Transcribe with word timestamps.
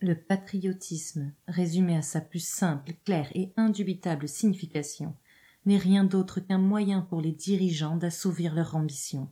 Le 0.00 0.14
patriotisme, 0.14 1.32
résumé 1.48 1.96
à 1.96 2.02
sa 2.02 2.20
plus 2.20 2.44
simple, 2.44 2.94
claire 3.04 3.30
et 3.34 3.52
indubitable 3.56 4.28
signification, 4.28 5.16
n'est 5.66 5.76
rien 5.76 6.04
d'autre 6.04 6.38
qu'un 6.38 6.58
moyen 6.58 7.00
pour 7.00 7.20
les 7.20 7.32
dirigeants 7.32 7.96
d'assouvir 7.96 8.54
leur 8.54 8.76
ambition. 8.76 9.28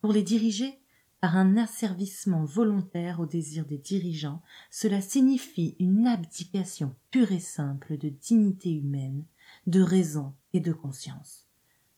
Pour 0.00 0.12
les 0.12 0.22
diriger, 0.22 0.80
par 1.20 1.36
un 1.36 1.56
asservissement 1.56 2.44
volontaire 2.44 3.18
aux 3.18 3.26
désirs 3.26 3.66
des 3.66 3.78
dirigeants, 3.78 4.42
cela 4.70 5.00
signifie 5.00 5.76
une 5.80 6.06
abdication 6.06 6.94
pure 7.10 7.32
et 7.32 7.40
simple 7.40 7.98
de 7.98 8.08
dignité 8.08 8.72
humaine, 8.72 9.24
de 9.66 9.82
raison 9.82 10.34
et 10.52 10.60
de 10.60 10.72
conscience. 10.72 11.48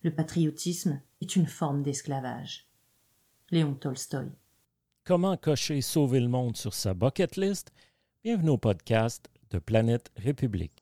Le 0.02 0.10
patriotisme 0.10 1.00
est 1.20 1.36
une 1.36 1.46
forme 1.46 1.82
d'esclavage. 1.82 2.66
Léon 3.50 3.74
Tolstoï. 3.74 4.30
Comment 5.04 5.36
cocher 5.36 5.80
sauver 5.80 6.20
le 6.20 6.28
monde 6.28 6.56
sur 6.56 6.74
sa 6.74 6.94
bucket 6.94 7.36
list? 7.36 7.72
Bienvenue 8.22 8.50
au 8.50 8.56
podcast 8.56 9.28
de 9.50 9.58
Planète 9.58 10.12
République. 10.16 10.81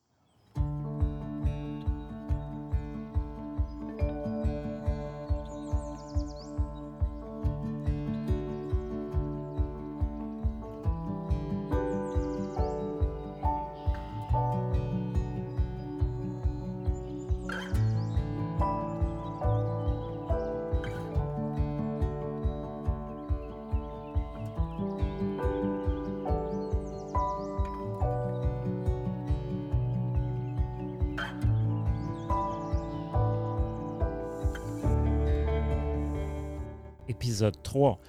Épisode 37.11 37.61
3, 37.61 37.99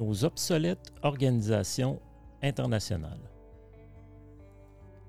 nos 0.00 0.24
obsolètes 0.24 0.92
organisations 1.02 2.00
internationales. 2.42 3.30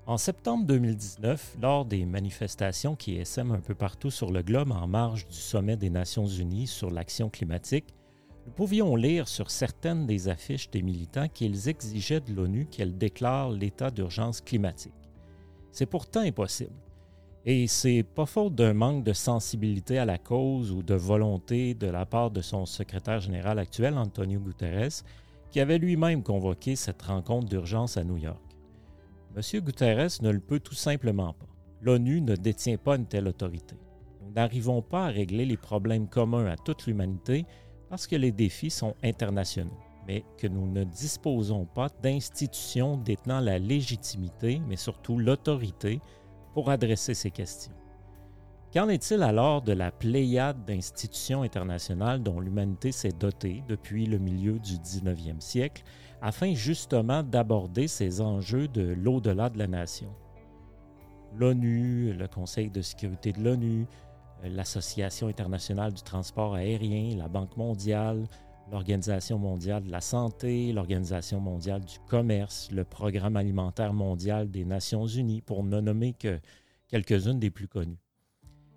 En 0.06 0.18
septembre 0.18 0.66
2019, 0.66 1.56
lors 1.62 1.84
des 1.84 2.04
manifestations 2.04 2.96
qui 2.96 3.16
essaiment 3.16 3.52
un 3.52 3.60
peu 3.60 3.74
partout 3.74 4.10
sur 4.10 4.30
le 4.30 4.42
globe 4.42 4.72
en 4.72 4.86
marge 4.86 5.26
du 5.26 5.36
sommet 5.36 5.76
des 5.76 5.90
Nations 5.90 6.26
Unies 6.26 6.66
sur 6.66 6.90
l'action 6.90 7.30
climatique, 7.30 7.94
nous 8.46 8.52
pouvions 8.52 8.94
lire 8.96 9.26
sur 9.28 9.50
certaines 9.50 10.06
des 10.06 10.28
affiches 10.28 10.70
des 10.70 10.82
militants 10.82 11.28
qu'ils 11.28 11.68
exigeaient 11.68 12.20
de 12.20 12.34
l'ONU 12.34 12.66
qu'elle 12.66 12.98
déclare 12.98 13.50
l'état 13.50 13.90
d'urgence 13.90 14.40
climatique. 14.40 14.92
C'est 15.72 15.86
pourtant 15.86 16.20
impossible. 16.20 16.74
Et 17.46 17.66
c'est 17.68 18.02
pas 18.02 18.26
faute 18.26 18.54
d'un 18.54 18.74
manque 18.74 19.02
de 19.02 19.14
sensibilité 19.14 19.98
à 19.98 20.04
la 20.04 20.18
cause 20.18 20.72
ou 20.72 20.82
de 20.82 20.94
volonté 20.94 21.72
de 21.72 21.86
la 21.86 22.04
part 22.04 22.30
de 22.30 22.42
son 22.42 22.66
secrétaire 22.66 23.20
général 23.20 23.58
actuel, 23.58 23.96
Antonio 23.96 24.38
Guterres, 24.40 25.02
qui 25.50 25.58
avait 25.60 25.78
lui-même 25.78 26.22
convoqué 26.22 26.76
cette 26.76 27.00
rencontre 27.00 27.48
d'urgence 27.48 27.96
à 27.96 28.04
New 28.04 28.18
York. 28.18 28.42
M. 29.34 29.60
Guterres 29.60 30.22
ne 30.22 30.30
le 30.30 30.40
peut 30.40 30.60
tout 30.60 30.74
simplement 30.74 31.32
pas. 31.32 31.46
L'ONU 31.80 32.20
ne 32.20 32.36
détient 32.36 32.76
pas 32.76 32.96
une 32.96 33.06
telle 33.06 33.26
autorité. 33.26 33.74
Nous 34.22 34.32
n'arrivons 34.32 34.82
pas 34.82 35.06
à 35.06 35.10
régler 35.10 35.46
les 35.46 35.56
problèmes 35.56 36.08
communs 36.08 36.46
à 36.46 36.56
toute 36.56 36.86
l'humanité 36.86 37.46
parce 37.88 38.06
que 38.06 38.16
les 38.16 38.32
défis 38.32 38.70
sont 38.70 38.94
internationaux, 39.02 39.78
mais 40.06 40.24
que 40.36 40.46
nous 40.46 40.70
ne 40.70 40.84
disposons 40.84 41.64
pas 41.64 41.88
d'institutions 42.02 42.98
détenant 42.98 43.40
la 43.40 43.58
légitimité, 43.58 44.60
mais 44.68 44.76
surtout 44.76 45.18
l'autorité 45.18 46.00
pour 46.54 46.70
adresser 46.70 47.14
ces 47.14 47.30
questions. 47.30 47.72
Qu'en 48.72 48.88
est-il 48.88 49.22
alors 49.24 49.62
de 49.62 49.72
la 49.72 49.90
pléiade 49.90 50.64
d'institutions 50.64 51.42
internationales 51.42 52.22
dont 52.22 52.38
l'humanité 52.38 52.92
s'est 52.92 53.10
dotée 53.10 53.64
depuis 53.68 54.06
le 54.06 54.18
milieu 54.18 54.60
du 54.60 54.74
19e 54.74 55.40
siècle 55.40 55.82
afin 56.22 56.54
justement 56.54 57.24
d'aborder 57.24 57.88
ces 57.88 58.20
enjeux 58.20 58.68
de 58.68 58.94
l'au-delà 58.96 59.50
de 59.50 59.58
la 59.58 59.66
nation? 59.66 60.14
L'ONU, 61.36 62.12
le 62.12 62.28
Conseil 62.28 62.70
de 62.70 62.80
sécurité 62.80 63.32
de 63.32 63.42
l'ONU, 63.42 63.86
l'Association 64.44 65.26
internationale 65.26 65.92
du 65.92 66.02
transport 66.02 66.54
aérien, 66.54 67.16
la 67.16 67.28
Banque 67.28 67.56
mondiale, 67.56 68.24
l'Organisation 68.70 69.38
mondiale 69.38 69.84
de 69.84 69.90
la 69.90 70.00
santé, 70.00 70.72
l'Organisation 70.72 71.40
mondiale 71.40 71.84
du 71.84 71.98
commerce, 72.08 72.70
le 72.70 72.84
Programme 72.84 73.36
alimentaire 73.36 73.92
mondial 73.92 74.50
des 74.50 74.64
Nations 74.64 75.06
unies, 75.06 75.42
pour 75.42 75.64
ne 75.64 75.80
nommer 75.80 76.12
que 76.12 76.38
quelques-unes 76.88 77.38
des 77.38 77.50
plus 77.50 77.68
connues. 77.68 77.98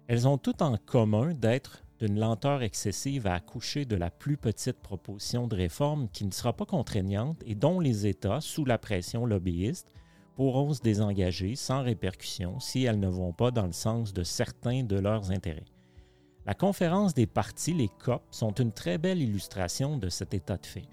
Elles 0.07 0.27
ont 0.27 0.37
toutes 0.37 0.61
en 0.61 0.77
commun 0.77 1.33
d'être 1.33 1.83
d'une 1.99 2.19
lenteur 2.19 2.63
excessive 2.63 3.27
à 3.27 3.35
accoucher 3.35 3.85
de 3.85 3.95
la 3.95 4.09
plus 4.09 4.35
petite 4.35 4.81
proposition 4.81 5.47
de 5.47 5.55
réforme 5.55 6.09
qui 6.09 6.25
ne 6.25 6.31
sera 6.31 6.53
pas 6.53 6.65
contraignante 6.65 7.41
et 7.45 7.55
dont 7.55 7.79
les 7.79 8.07
États, 8.07 8.41
sous 8.41 8.65
la 8.65 8.77
pression 8.77 9.25
lobbyiste, 9.25 9.91
pourront 10.35 10.73
se 10.73 10.81
désengager 10.81 11.55
sans 11.55 11.83
répercussion 11.83 12.59
si 12.59 12.83
elles 12.83 12.99
ne 12.99 13.07
vont 13.07 13.33
pas 13.33 13.51
dans 13.51 13.67
le 13.67 13.71
sens 13.71 14.13
de 14.13 14.23
certains 14.23 14.83
de 14.83 14.97
leurs 14.97 15.31
intérêts. 15.31 15.72
La 16.45 16.53
conférence 16.53 17.13
des 17.13 17.25
partis, 17.25 17.73
les 17.73 17.87
COP, 17.87 18.21
sont 18.29 18.51
une 18.51 18.73
très 18.73 18.97
belle 18.97 19.21
illustration 19.21 19.97
de 19.97 20.09
cet 20.09 20.33
état 20.33 20.57
de 20.57 20.65
fait. 20.65 20.83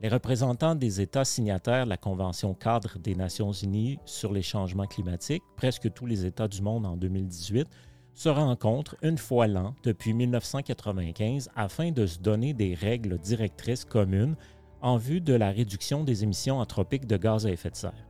Les 0.00 0.08
représentants 0.08 0.74
des 0.74 1.02
États 1.02 1.26
signataires 1.26 1.84
de 1.84 1.90
la 1.90 1.98
Convention 1.98 2.54
cadre 2.54 2.98
des 2.98 3.14
Nations 3.14 3.52
Unies 3.52 3.98
sur 4.06 4.32
les 4.32 4.40
changements 4.40 4.86
climatiques, 4.86 5.42
presque 5.56 5.92
tous 5.92 6.06
les 6.06 6.24
États 6.24 6.48
du 6.48 6.62
monde 6.62 6.86
en 6.86 6.96
2018, 6.96 7.68
se 8.14 8.30
rencontrent 8.30 8.96
une 9.02 9.18
fois 9.18 9.46
l'an 9.46 9.74
depuis 9.82 10.14
1995 10.14 11.50
afin 11.54 11.90
de 11.90 12.06
se 12.06 12.18
donner 12.18 12.54
des 12.54 12.74
règles 12.74 13.18
directrices 13.18 13.84
communes 13.84 14.36
en 14.80 14.96
vue 14.96 15.20
de 15.20 15.34
la 15.34 15.50
réduction 15.50 16.02
des 16.02 16.24
émissions 16.24 16.60
anthropiques 16.60 17.06
de 17.06 17.18
gaz 17.18 17.44
à 17.46 17.50
effet 17.50 17.70
de 17.70 17.76
serre. 17.76 18.06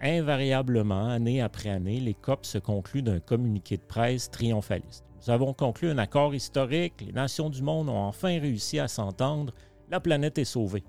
Invariablement, 0.00 1.08
année 1.08 1.40
après 1.40 1.70
année, 1.70 2.00
les 2.00 2.14
COP 2.14 2.44
se 2.44 2.58
concluent 2.58 3.02
d'un 3.02 3.20
communiqué 3.20 3.76
de 3.76 3.82
presse 3.82 4.30
triomphaliste. 4.30 5.07
Nous 5.20 5.30
avons 5.30 5.52
conclu 5.52 5.90
un 5.90 5.98
accord 5.98 6.34
historique, 6.34 7.00
les 7.00 7.12
nations 7.12 7.50
du 7.50 7.62
monde 7.62 7.88
ont 7.88 7.98
enfin 7.98 8.38
réussi 8.40 8.78
à 8.78 8.88
s'entendre, 8.88 9.52
la 9.90 10.00
planète 10.00 10.38
est 10.38 10.44
sauvée. 10.44 10.84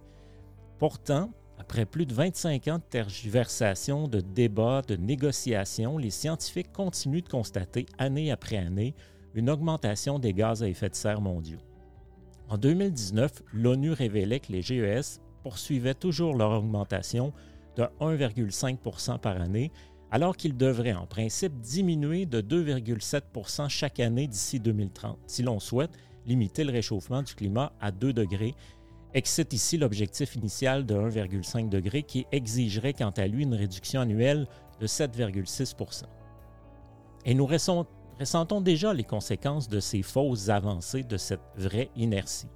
Pourtant, 0.77 1.31
après 1.57 1.85
plus 1.85 2.05
de 2.05 2.13
25 2.13 2.67
ans 2.67 2.77
de 2.77 2.83
tergiversation, 2.83 4.07
de 4.07 4.21
débats, 4.21 4.81
de 4.87 4.95
négociations, 4.95 5.97
les 5.97 6.11
scientifiques 6.11 6.71
continuent 6.71 7.23
de 7.23 7.29
constater 7.29 7.85
année 7.97 8.31
après 8.31 8.57
année 8.57 8.95
une 9.33 9.49
augmentation 9.49 10.19
des 10.19 10.33
gaz 10.33 10.63
à 10.63 10.67
effet 10.67 10.89
de 10.89 10.95
serre 10.95 11.21
mondiaux. 11.21 11.59
En 12.49 12.57
2019, 12.57 13.43
l'ONU 13.53 13.91
révélait 13.91 14.39
que 14.39 14.51
les 14.51 14.61
GES 14.61 15.21
poursuivaient 15.43 15.93
toujours 15.93 16.35
leur 16.35 16.51
augmentation 16.51 17.33
de 17.75 17.83
1,5% 17.99 19.19
par 19.19 19.41
année 19.41 19.71
alors 20.11 20.35
qu'il 20.35 20.57
devrait 20.57 20.93
en 20.93 21.05
principe 21.05 21.59
diminuer 21.59 22.25
de 22.25 22.41
2,7% 22.41 23.69
chaque 23.69 23.99
année 23.99 24.27
d'ici 24.27 24.59
2030, 24.59 25.17
si 25.27 25.43
l'on 25.43 25.59
souhaite 25.59 25.91
limiter 26.25 26.63
le 26.63 26.71
réchauffement 26.71 27.21
du 27.21 27.33
climat 27.35 27.73
à 27.79 27.91
2 27.91 28.13
degrés, 28.13 28.55
excite 29.13 29.53
ici 29.53 29.77
l'objectif 29.77 30.35
initial 30.35 30.85
de 30.85 30.95
1,5 30.95 31.69
degré 31.69 32.03
qui 32.03 32.25
exigerait 32.31 32.93
quant 32.93 33.11
à 33.11 33.27
lui 33.27 33.43
une 33.43 33.55
réduction 33.55 34.01
annuelle 34.01 34.47
de 34.79 34.87
7,6% 34.87 36.03
Et 37.25 37.33
nous 37.33 37.45
ressentons 37.45 38.61
déjà 38.61 38.93
les 38.93 39.03
conséquences 39.03 39.67
de 39.69 39.79
ces 39.79 40.01
fausses 40.01 40.49
avancées 40.49 41.03
de 41.03 41.17
cette 41.17 41.41
vraie 41.55 41.89
inertie. 41.95 42.47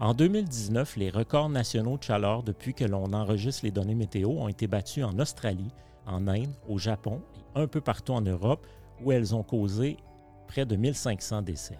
En 0.00 0.12
2019, 0.12 0.96
les 0.96 1.10
records 1.10 1.48
nationaux 1.48 1.96
de 1.98 2.02
chaleur 2.02 2.42
depuis 2.42 2.74
que 2.74 2.84
l'on 2.84 3.12
enregistre 3.12 3.64
les 3.64 3.70
données 3.70 3.94
météo 3.94 4.28
ont 4.30 4.48
été 4.48 4.66
battus 4.66 5.04
en 5.04 5.18
Australie, 5.18 5.70
en 6.06 6.26
Inde, 6.28 6.54
au 6.68 6.78
Japon 6.78 7.20
et 7.34 7.60
un 7.60 7.66
peu 7.66 7.80
partout 7.80 8.12
en 8.12 8.20
Europe 8.20 8.66
où 9.02 9.12
elles 9.12 9.34
ont 9.34 9.42
causé 9.42 9.96
près 10.46 10.66
de 10.66 10.76
1500 10.76 11.42
décès. 11.42 11.78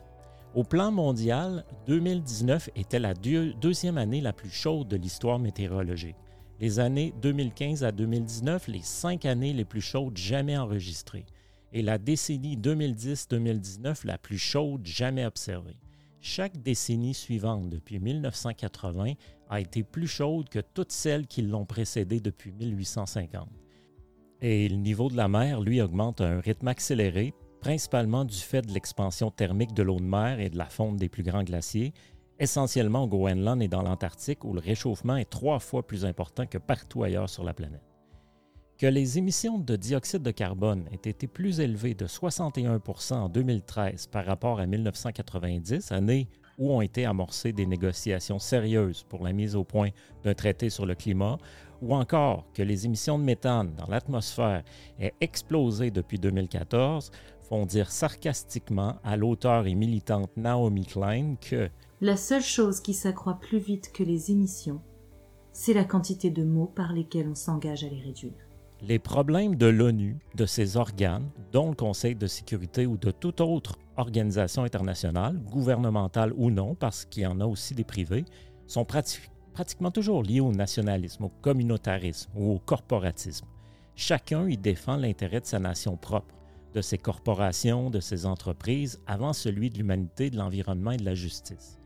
Au 0.54 0.62
plan 0.62 0.92
mondial, 0.92 1.64
2019 1.88 2.70
était 2.76 3.00
la 3.00 3.12
deuxième 3.14 3.98
année 3.98 4.20
la 4.20 4.32
plus 4.32 4.50
chaude 4.50 4.86
de 4.86 4.96
l'histoire 4.96 5.38
météorologique. 5.40 6.16
Les 6.60 6.78
années 6.78 7.12
2015 7.20 7.82
à 7.82 7.90
2019, 7.90 8.68
les 8.68 8.82
cinq 8.82 9.24
années 9.24 9.52
les 9.52 9.64
plus 9.64 9.80
chaudes 9.80 10.16
jamais 10.16 10.56
enregistrées. 10.56 11.26
Et 11.72 11.82
la 11.82 11.98
décennie 11.98 12.56
2010-2019, 12.56 14.06
la 14.06 14.16
plus 14.16 14.38
chaude 14.38 14.86
jamais 14.86 15.26
observée. 15.26 15.76
Chaque 16.20 16.62
décennie 16.62 17.14
suivante 17.14 17.68
depuis 17.68 17.98
1980 17.98 19.14
a 19.50 19.60
été 19.60 19.82
plus 19.82 20.06
chaude 20.06 20.48
que 20.48 20.60
toutes 20.60 20.92
celles 20.92 21.26
qui 21.26 21.42
l'ont 21.42 21.66
précédée 21.66 22.20
depuis 22.20 22.52
1850 22.52 23.63
et 24.46 24.68
le 24.68 24.76
niveau 24.76 25.08
de 25.08 25.16
la 25.16 25.26
mer, 25.26 25.62
lui, 25.62 25.80
augmente 25.80 26.20
à 26.20 26.26
un 26.26 26.38
rythme 26.38 26.68
accéléré, 26.68 27.32
principalement 27.62 28.26
du 28.26 28.36
fait 28.36 28.60
de 28.60 28.74
l'expansion 28.74 29.30
thermique 29.30 29.72
de 29.72 29.82
l'eau 29.82 29.96
de 29.96 30.04
mer 30.04 30.38
et 30.38 30.50
de 30.50 30.58
la 30.58 30.66
fonte 30.66 30.98
des 30.98 31.08
plus 31.08 31.22
grands 31.22 31.44
glaciers, 31.44 31.94
essentiellement 32.38 33.04
au 33.04 33.08
Groenland 33.08 33.62
et 33.62 33.68
dans 33.68 33.80
l'Antarctique, 33.80 34.44
où 34.44 34.52
le 34.52 34.60
réchauffement 34.60 35.16
est 35.16 35.30
trois 35.30 35.60
fois 35.60 35.86
plus 35.86 36.04
important 36.04 36.44
que 36.44 36.58
partout 36.58 37.04
ailleurs 37.04 37.30
sur 37.30 37.42
la 37.42 37.54
planète. 37.54 37.80
Que 38.76 38.86
les 38.86 39.16
émissions 39.16 39.56
de 39.56 39.76
dioxyde 39.76 40.22
de 40.22 40.30
carbone 40.30 40.84
aient 40.92 41.08
été 41.08 41.26
plus 41.26 41.60
élevées 41.60 41.94
de 41.94 42.06
61% 42.06 43.14
en 43.14 43.28
2013 43.30 44.08
par 44.08 44.26
rapport 44.26 44.60
à 44.60 44.66
1990, 44.66 45.90
année 45.90 46.28
où 46.58 46.70
ont 46.70 46.82
été 46.82 47.04
amorcées 47.06 47.52
des 47.52 47.66
négociations 47.66 48.38
sérieuses 48.38 49.04
pour 49.04 49.24
la 49.24 49.32
mise 49.32 49.56
au 49.56 49.64
point 49.64 49.88
d'un 50.22 50.34
traité 50.34 50.70
sur 50.70 50.86
le 50.86 50.94
climat, 50.94 51.38
ou 51.82 51.94
encore 51.94 52.44
que 52.54 52.62
les 52.62 52.86
émissions 52.86 53.18
de 53.18 53.24
méthane 53.24 53.74
dans 53.76 53.86
l'atmosphère 53.86 54.62
aient 54.98 55.14
explosé 55.20 55.90
depuis 55.90 56.18
2014, 56.18 57.10
font 57.48 57.66
dire 57.66 57.90
sarcastiquement 57.90 58.96
à 59.04 59.16
l'auteur 59.16 59.66
et 59.66 59.74
militante 59.74 60.30
Naomi 60.36 60.86
Klein 60.86 61.36
que 61.40 61.68
La 62.00 62.16
seule 62.16 62.42
chose 62.42 62.80
qui 62.80 62.94
s'accroît 62.94 63.38
plus 63.40 63.58
vite 63.58 63.92
que 63.92 64.02
les 64.02 64.30
émissions, 64.30 64.80
c'est 65.52 65.74
la 65.74 65.84
quantité 65.84 66.30
de 66.30 66.42
mots 66.42 66.72
par 66.74 66.92
lesquels 66.92 67.28
on 67.28 67.34
s'engage 67.34 67.84
à 67.84 67.88
les 67.88 68.00
réduire. 68.00 68.32
Les 68.82 68.98
problèmes 68.98 69.54
de 69.54 69.66
l'ONU, 69.66 70.18
de 70.34 70.46
ses 70.46 70.76
organes, 70.76 71.30
dont 71.52 71.70
le 71.70 71.76
Conseil 71.76 72.16
de 72.16 72.26
sécurité 72.26 72.86
ou 72.86 72.96
de 72.96 73.10
toute 73.10 73.40
autre 73.40 73.78
organisation 73.96 74.64
internationale, 74.64 75.38
gouvernementale 75.38 76.32
ou 76.36 76.50
non, 76.50 76.74
parce 76.74 77.04
qu'il 77.04 77.22
y 77.22 77.26
en 77.26 77.40
a 77.40 77.46
aussi 77.46 77.74
des 77.74 77.84
privés, 77.84 78.24
sont 78.66 78.84
pratiquement 78.84 79.33
toujours 79.92 80.22
liés 80.22 80.40
au 80.40 80.52
nationalisme, 80.52 81.24
au 81.24 81.28
communautarisme 81.40 82.30
ou 82.34 82.52
au 82.52 82.58
corporatisme. 82.58 83.46
Chacun 83.96 84.48
y 84.48 84.56
défend 84.56 84.96
l'intérêt 84.96 85.40
de 85.40 85.46
sa 85.46 85.58
nation 85.58 85.96
propre, 85.96 86.34
de 86.74 86.80
ses 86.80 86.98
corporations, 86.98 87.90
de 87.90 88.00
ses 88.00 88.26
entreprises, 88.26 89.00
avant 89.06 89.32
celui 89.32 89.70
de 89.70 89.78
l'humanité, 89.78 90.30
de 90.30 90.36
l'environnement 90.36 90.90
et 90.90 90.96
de 90.96 91.04
la 91.04 91.14
justice. 91.14 91.78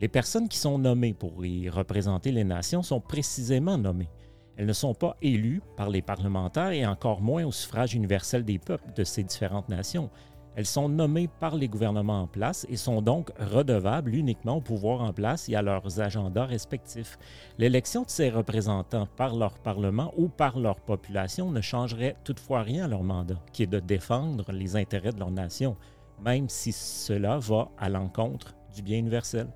Les 0.00 0.08
personnes 0.08 0.48
qui 0.48 0.58
sont 0.58 0.78
nommées 0.78 1.14
pour 1.14 1.44
y 1.44 1.68
représenter 1.68 2.32
les 2.32 2.44
nations 2.44 2.82
sont 2.82 3.00
précisément 3.00 3.78
nommées. 3.78 4.10
Elles 4.56 4.66
ne 4.66 4.72
sont 4.72 4.94
pas 4.94 5.16
élues 5.20 5.62
par 5.76 5.90
les 5.90 6.02
parlementaires 6.02 6.70
et 6.70 6.86
encore 6.86 7.20
moins 7.20 7.44
au 7.44 7.52
suffrage 7.52 7.94
universel 7.94 8.44
des 8.44 8.58
peuples 8.58 8.92
de 8.94 9.04
ces 9.04 9.22
différentes 9.22 9.68
nations. 9.68 10.10
Elles 10.56 10.66
sont 10.66 10.88
nommées 10.88 11.28
par 11.40 11.56
les 11.56 11.68
gouvernements 11.68 12.22
en 12.22 12.26
place 12.28 12.64
et 12.68 12.76
sont 12.76 13.02
donc 13.02 13.30
redevables 13.38 14.14
uniquement 14.14 14.56
au 14.56 14.60
pouvoir 14.60 15.00
en 15.00 15.12
place 15.12 15.48
et 15.48 15.56
à 15.56 15.62
leurs 15.62 16.00
agendas 16.00 16.46
respectifs. 16.46 17.18
L'élection 17.58 18.02
de 18.02 18.10
ces 18.10 18.30
représentants 18.30 19.08
par 19.16 19.34
leur 19.34 19.58
Parlement 19.58 20.14
ou 20.16 20.28
par 20.28 20.58
leur 20.58 20.80
population 20.80 21.50
ne 21.50 21.60
changerait 21.60 22.16
toutefois 22.22 22.62
rien 22.62 22.84
à 22.84 22.88
leur 22.88 23.02
mandat, 23.02 23.40
qui 23.52 23.64
est 23.64 23.68
de 23.68 23.80
défendre 23.80 24.52
les 24.52 24.76
intérêts 24.76 25.12
de 25.12 25.18
leur 25.18 25.32
nation, 25.32 25.76
même 26.22 26.48
si 26.48 26.70
cela 26.70 27.38
va 27.38 27.68
à 27.76 27.88
l'encontre 27.88 28.54
du 28.74 28.82
bien 28.82 28.98
universel. 28.98 29.48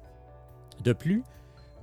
De 0.83 0.93
plus, 0.93 1.23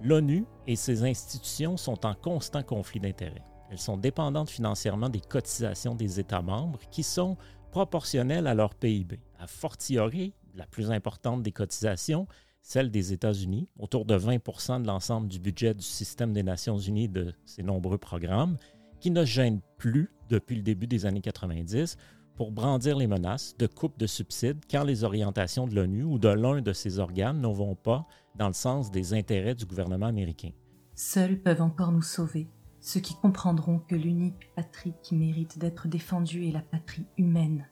l'ONU 0.01 0.45
et 0.67 0.75
ses 0.75 1.03
institutions 1.03 1.77
sont 1.77 2.05
en 2.05 2.15
constant 2.15 2.63
conflit 2.63 2.99
d'intérêts. 2.99 3.43
Elles 3.71 3.79
sont 3.79 3.97
dépendantes 3.97 4.49
financièrement 4.49 5.09
des 5.09 5.21
cotisations 5.21 5.95
des 5.95 6.19
États 6.19 6.41
membres 6.41 6.79
qui 6.91 7.03
sont 7.03 7.35
proportionnelles 7.75 8.47
à 8.47 8.53
leur 8.53 8.73
PIB. 8.73 9.19
A 9.37 9.47
fortiori, 9.47 10.33
la 10.53 10.65
plus 10.65 10.91
importante 10.91 11.43
des 11.43 11.51
cotisations, 11.51 12.25
celle 12.61 12.89
des 12.89 13.11
États-Unis, 13.11 13.67
autour 13.77 14.05
de 14.05 14.15
20 14.15 14.35
de 14.79 14.87
l'ensemble 14.87 15.27
du 15.27 15.39
budget 15.39 15.73
du 15.73 15.83
système 15.83 16.31
des 16.31 16.41
Nations 16.41 16.77
Unies 16.77 17.09
de 17.09 17.33
ses 17.43 17.63
nombreux 17.63 17.97
programmes, 17.97 18.55
qui 19.01 19.11
ne 19.11 19.25
gênent 19.25 19.59
plus 19.77 20.09
depuis 20.29 20.55
le 20.55 20.61
début 20.61 20.87
des 20.87 21.05
années 21.05 21.19
90 21.19 21.97
pour 22.35 22.53
brandir 22.53 22.95
les 22.95 23.07
menaces 23.07 23.57
de 23.57 23.67
coupe 23.67 23.99
de 23.99 24.07
subsides 24.07 24.63
quand 24.71 24.85
les 24.85 25.03
orientations 25.03 25.67
de 25.67 25.75
l'ONU 25.75 26.03
ou 26.03 26.17
de 26.17 26.29
l'un 26.29 26.61
de 26.61 26.71
ses 26.71 26.99
organes 26.99 27.41
ne 27.41 27.47
vont 27.47 27.75
pas 27.75 28.07
dans 28.35 28.47
le 28.47 28.53
sens 28.53 28.89
des 28.89 29.13
intérêts 29.13 29.53
du 29.53 29.65
gouvernement 29.65 30.05
américain. 30.05 30.51
Seuls 30.93 31.41
peuvent 31.41 31.61
encore 31.61 31.91
nous 31.91 32.01
sauver 32.01 32.47
ceux 32.85 32.99
qui 32.99 33.15
comprendront 33.15 33.79
que 33.79 33.95
l'unique 33.95 34.51
patrie 34.55 34.93
qui 35.01 35.15
mérite 35.15 35.57
d'être 35.57 35.87
défendue 35.87 36.47
est 36.47 36.51
la 36.51 36.61
patrie 36.61 37.07
humaine. 37.17 37.67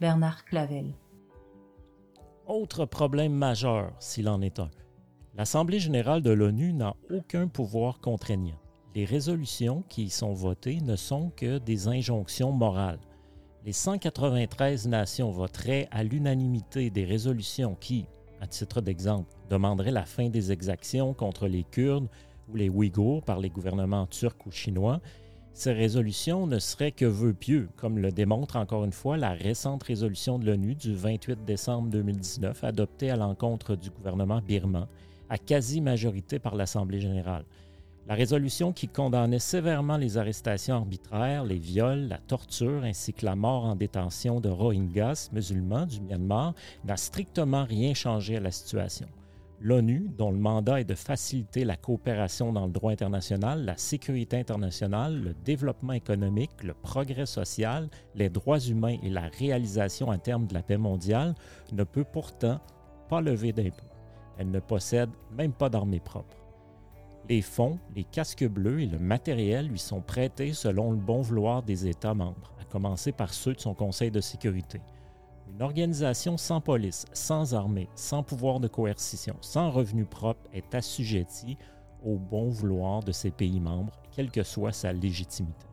Bernard 0.00 0.44
Clavel. 0.44 0.94
Autre 2.46 2.84
problème 2.84 3.32
majeur, 3.32 3.90
s'il 3.98 4.28
en 4.28 4.42
est 4.42 4.58
un. 4.58 4.70
L'Assemblée 5.34 5.80
générale 5.80 6.20
de 6.20 6.30
l'ONU 6.30 6.74
n'a 6.74 6.94
aucun 7.08 7.48
pouvoir 7.48 8.00
contraignant. 8.00 8.60
Les 8.94 9.06
résolutions 9.06 9.82
qui 9.88 10.04
y 10.04 10.10
sont 10.10 10.34
votées 10.34 10.82
ne 10.82 10.96
sont 10.96 11.30
que 11.34 11.56
des 11.56 11.88
injonctions 11.88 12.52
morales. 12.52 13.00
Les 13.64 13.72
193 13.72 14.88
nations 14.88 15.30
voteraient 15.30 15.88
à 15.90 16.04
l'unanimité 16.04 16.90
des 16.90 17.06
résolutions 17.06 17.76
qui, 17.76 18.04
à 18.42 18.46
titre 18.46 18.82
d'exemple, 18.82 19.34
demanderaient 19.48 19.90
la 19.90 20.04
fin 20.04 20.28
des 20.28 20.52
exactions 20.52 21.14
contre 21.14 21.48
les 21.48 21.64
Kurdes 21.64 22.08
ou 22.50 22.56
les 22.56 22.68
Ouïghours 22.68 23.22
par 23.22 23.38
les 23.38 23.50
gouvernements 23.50 24.06
turcs 24.06 24.46
ou 24.46 24.50
chinois, 24.50 25.00
ces 25.52 25.72
résolutions 25.72 26.46
ne 26.46 26.60
seraient 26.60 26.92
que 26.92 27.04
vœux 27.04 27.34
pieux, 27.34 27.68
comme 27.76 27.98
le 27.98 28.12
démontre 28.12 28.54
encore 28.54 28.84
une 28.84 28.92
fois 28.92 29.16
la 29.16 29.32
récente 29.32 29.82
résolution 29.82 30.38
de 30.38 30.46
l'ONU 30.46 30.76
du 30.76 30.94
28 30.94 31.44
décembre 31.44 31.90
2019 31.90 32.62
adoptée 32.62 33.10
à 33.10 33.16
l'encontre 33.16 33.74
du 33.74 33.90
gouvernement 33.90 34.40
birman, 34.40 34.86
à 35.28 35.36
quasi-majorité 35.36 36.38
par 36.38 36.54
l'Assemblée 36.54 37.00
générale. 37.00 37.44
La 38.06 38.14
résolution 38.14 38.72
qui 38.72 38.88
condamnait 38.88 39.38
sévèrement 39.38 39.96
les 39.96 40.16
arrestations 40.16 40.76
arbitraires, 40.76 41.44
les 41.44 41.58
viols, 41.58 42.08
la 42.08 42.18
torture 42.18 42.84
ainsi 42.84 43.12
que 43.12 43.26
la 43.26 43.36
mort 43.36 43.64
en 43.64 43.74
détention 43.74 44.40
de 44.40 44.48
Rohingyas 44.48 45.28
musulmans 45.32 45.86
du 45.86 46.00
Myanmar 46.00 46.54
n'a 46.84 46.96
strictement 46.96 47.64
rien 47.64 47.92
changé 47.94 48.36
à 48.36 48.40
la 48.40 48.50
situation. 48.50 49.08
L'ONU, 49.60 50.08
dont 50.16 50.30
le 50.30 50.38
mandat 50.38 50.80
est 50.80 50.84
de 50.84 50.94
faciliter 50.94 51.64
la 51.64 51.76
coopération 51.76 52.52
dans 52.52 52.66
le 52.66 52.72
droit 52.72 52.92
international, 52.92 53.64
la 53.64 53.76
sécurité 53.76 54.38
internationale, 54.38 55.20
le 55.20 55.34
développement 55.34 55.94
économique, 55.94 56.62
le 56.62 56.74
progrès 56.74 57.26
social, 57.26 57.88
les 58.14 58.30
droits 58.30 58.60
humains 58.60 58.98
et 59.02 59.10
la 59.10 59.28
réalisation 59.36 60.12
à 60.12 60.18
terme 60.18 60.46
de 60.46 60.54
la 60.54 60.62
paix 60.62 60.76
mondiale, 60.76 61.34
ne 61.72 61.82
peut 61.82 62.04
pourtant 62.04 62.60
pas 63.08 63.20
lever 63.20 63.52
d'impôts. 63.52 63.82
Elle 64.38 64.52
ne 64.52 64.60
possède 64.60 65.10
même 65.36 65.52
pas 65.52 65.68
d'armée 65.68 65.98
propre. 65.98 66.36
Les 67.28 67.42
fonds, 67.42 67.80
les 67.96 68.04
casques 68.04 68.46
bleus 68.46 68.82
et 68.82 68.86
le 68.86 69.00
matériel 69.00 69.66
lui 69.66 69.80
sont 69.80 70.00
prêtés 70.00 70.52
selon 70.52 70.92
le 70.92 70.96
bon 70.98 71.20
vouloir 71.20 71.64
des 71.64 71.88
États 71.88 72.14
membres, 72.14 72.54
à 72.60 72.64
commencer 72.64 73.10
par 73.10 73.34
ceux 73.34 73.54
de 73.54 73.60
son 73.60 73.74
Conseil 73.74 74.12
de 74.12 74.20
sécurité. 74.20 74.80
Une 75.50 75.62
organisation 75.62 76.36
sans 76.36 76.60
police, 76.60 77.06
sans 77.12 77.54
armée, 77.54 77.88
sans 77.94 78.22
pouvoir 78.22 78.60
de 78.60 78.68
coercition, 78.68 79.36
sans 79.40 79.70
revenus 79.70 80.06
propres 80.08 80.48
est 80.52 80.74
assujettie 80.74 81.56
au 82.04 82.16
bon 82.16 82.48
vouloir 82.48 83.02
de 83.02 83.12
ses 83.12 83.30
pays 83.30 83.60
membres, 83.60 83.92
quelle 84.12 84.30
que 84.30 84.42
soit 84.42 84.72
sa 84.72 84.92
légitimité. 84.92 85.66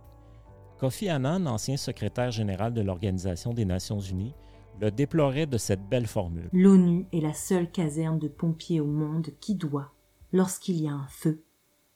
Kofi 0.79 1.09
Annan, 1.09 1.45
ancien 1.45 1.77
secrétaire 1.77 2.31
général 2.31 2.73
de 2.73 2.81
l'Organisation 2.81 3.53
des 3.53 3.65
Nations 3.65 3.99
Unies, 3.99 4.33
le 4.81 4.91
déplorait 4.91 5.45
de 5.45 5.57
cette 5.57 5.87
belle 5.87 6.07
formule. 6.07 6.49
L'ONU 6.51 7.05
est 7.13 7.21
la 7.21 7.33
seule 7.33 7.71
caserne 7.71 8.19
de 8.19 8.27
pompiers 8.27 8.81
au 8.81 8.87
monde 8.87 9.27
qui 9.39 9.55
doit, 9.55 9.93
lorsqu'il 10.33 10.81
y 10.81 10.87
a 10.87 10.93
un 10.93 11.07
feu, 11.07 11.43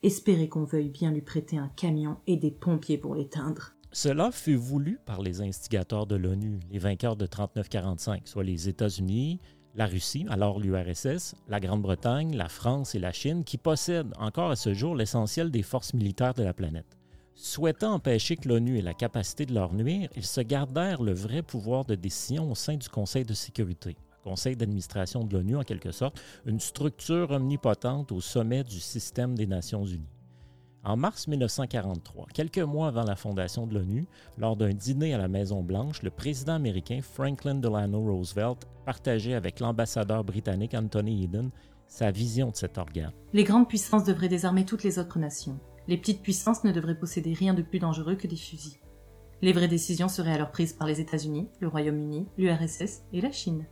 espérer 0.03 0.47
qu'on 0.47 0.63
veuille 0.63 0.89
bien 0.89 1.11
lui 1.11 1.21
prêter 1.21 1.57
un 1.57 1.69
camion 1.69 2.17
et 2.27 2.37
des 2.37 2.51
pompiers 2.51 2.97
pour 2.97 3.15
l'éteindre. 3.15 3.73
Cela 3.91 4.31
fut 4.31 4.55
voulu 4.55 4.99
par 5.05 5.21
les 5.21 5.41
instigateurs 5.41 6.05
de 6.05 6.15
l'ONU, 6.15 6.59
les 6.69 6.79
vainqueurs 6.79 7.15
de 7.15 7.25
39-45, 7.25 8.21
soit 8.25 8.43
les 8.43 8.69
États-Unis, 8.69 9.39
la 9.75 9.87
Russie, 9.87 10.25
alors 10.29 10.59
l'URSS, 10.59 11.35
la 11.47 11.59
Grande-Bretagne, 11.59 12.35
la 12.35 12.49
France 12.49 12.93
et 12.93 12.99
la 12.99 13.11
Chine, 13.11 13.43
qui 13.43 13.57
possèdent 13.57 14.13
encore 14.19 14.51
à 14.51 14.55
ce 14.55 14.73
jour 14.73 14.95
l'essentiel 14.95 15.49
des 15.49 15.63
forces 15.63 15.93
militaires 15.93 16.33
de 16.33 16.43
la 16.43 16.53
planète. 16.53 16.97
Souhaitant 17.33 17.93
empêcher 17.93 18.35
que 18.35 18.47
l'ONU 18.47 18.77
ait 18.77 18.83
la 18.83 18.93
capacité 18.93 19.45
de 19.45 19.53
leur 19.53 19.73
nuire, 19.73 20.09
ils 20.15 20.25
se 20.25 20.41
gardèrent 20.41 21.01
le 21.01 21.13
vrai 21.13 21.41
pouvoir 21.41 21.85
de 21.85 21.95
décision 21.95 22.51
au 22.51 22.55
sein 22.55 22.75
du 22.75 22.89
Conseil 22.89 23.25
de 23.25 23.33
sécurité 23.33 23.95
conseil 24.23 24.55
d'administration 24.55 25.23
de 25.23 25.33
l'ONU 25.33 25.55
en 25.55 25.63
quelque 25.63 25.91
sorte, 25.91 26.21
une 26.45 26.59
structure 26.59 27.31
omnipotente 27.31 28.11
au 28.11 28.21
sommet 28.21 28.63
du 28.63 28.79
système 28.79 29.35
des 29.35 29.47
Nations 29.47 29.85
Unies. 29.85 30.18
En 30.83 30.95
mars 30.95 31.27
1943, 31.27 32.27
quelques 32.33 32.59
mois 32.59 32.87
avant 32.87 33.03
la 33.03 33.17
fondation 33.17 33.67
de 33.67 33.73
l'ONU, 33.73 34.07
lors 34.37 34.55
d'un 34.55 34.73
dîner 34.73 35.13
à 35.13 35.17
la 35.17 35.27
Maison-Blanche, 35.27 36.03
le 36.03 36.09
président 36.09 36.53
américain 36.53 37.01
Franklin 37.01 37.55
Delano 37.55 37.99
Roosevelt 37.99 38.65
partageait 38.85 39.33
avec 39.33 39.59
l'ambassadeur 39.59 40.23
britannique 40.23 40.73
Anthony 40.73 41.25
Eden 41.25 41.51
sa 41.85 42.11
vision 42.11 42.51
de 42.51 42.55
cet 42.55 42.77
organe. 42.77 43.11
Les 43.33 43.43
grandes 43.43 43.67
puissances 43.67 44.05
devraient 44.05 44.29
désarmer 44.29 44.63
toutes 44.63 44.83
les 44.83 44.99
autres 44.99 45.19
nations. 45.19 45.59
Les 45.87 45.97
petites 45.97 46.21
puissances 46.21 46.63
ne 46.63 46.71
devraient 46.71 46.97
posséder 46.97 47.33
rien 47.33 47.53
de 47.53 47.63
plus 47.63 47.79
dangereux 47.79 48.15
que 48.15 48.27
des 48.27 48.35
fusils. 48.35 48.79
Les 49.41 49.53
vraies 49.53 49.67
décisions 49.67 50.07
seraient 50.07 50.33
alors 50.33 50.51
prises 50.51 50.73
par 50.73 50.87
les 50.87 51.01
États-Unis, 51.01 51.49
le 51.59 51.67
Royaume-Uni, 51.67 52.27
l'URSS 52.37 53.03
et 53.11 53.21
la 53.21 53.31
Chine. 53.31 53.65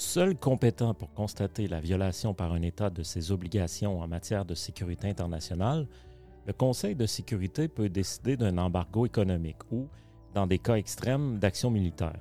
Seul 0.00 0.34
compétent 0.34 0.94
pour 0.94 1.12
constater 1.12 1.68
la 1.68 1.78
violation 1.78 2.32
par 2.32 2.54
un 2.54 2.62
État 2.62 2.88
de 2.88 3.02
ses 3.02 3.32
obligations 3.32 4.00
en 4.00 4.08
matière 4.08 4.46
de 4.46 4.54
sécurité 4.54 5.10
internationale, 5.10 5.86
le 6.46 6.54
Conseil 6.54 6.94
de 6.94 7.04
sécurité 7.04 7.68
peut 7.68 7.90
décider 7.90 8.38
d'un 8.38 8.56
embargo 8.56 9.04
économique 9.04 9.58
ou, 9.70 9.88
dans 10.32 10.46
des 10.46 10.58
cas 10.58 10.76
extrêmes, 10.76 11.38
d'action 11.38 11.70
militaire. 11.70 12.18